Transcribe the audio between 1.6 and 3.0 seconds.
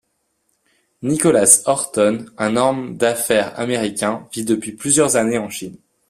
Orton, un homme